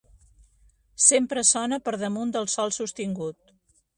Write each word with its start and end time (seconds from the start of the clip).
Sempre 1.07 1.43
sona 1.51 1.79
per 1.89 1.95
damunt 2.05 2.33
del 2.37 2.51
sol 2.57 2.75
sostingut. 2.81 3.55